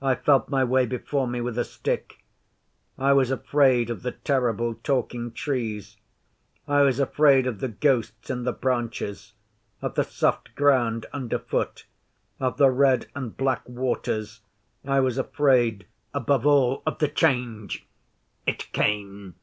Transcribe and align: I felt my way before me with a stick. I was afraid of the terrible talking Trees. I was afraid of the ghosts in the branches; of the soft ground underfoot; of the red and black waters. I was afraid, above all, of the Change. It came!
I 0.00 0.14
felt 0.14 0.48
my 0.48 0.64
way 0.64 0.86
before 0.86 1.26
me 1.28 1.42
with 1.42 1.58
a 1.58 1.64
stick. 1.66 2.24
I 2.96 3.12
was 3.12 3.30
afraid 3.30 3.90
of 3.90 4.00
the 4.00 4.12
terrible 4.12 4.76
talking 4.76 5.32
Trees. 5.32 5.98
I 6.66 6.80
was 6.80 6.98
afraid 6.98 7.46
of 7.46 7.60
the 7.60 7.68
ghosts 7.68 8.30
in 8.30 8.44
the 8.44 8.54
branches; 8.54 9.34
of 9.82 9.96
the 9.96 10.02
soft 10.02 10.54
ground 10.54 11.04
underfoot; 11.12 11.84
of 12.38 12.56
the 12.56 12.70
red 12.70 13.08
and 13.14 13.36
black 13.36 13.68
waters. 13.68 14.40
I 14.82 15.00
was 15.00 15.18
afraid, 15.18 15.84
above 16.14 16.46
all, 16.46 16.82
of 16.86 16.98
the 16.98 17.08
Change. 17.08 17.86
It 18.46 18.72
came! 18.72 19.34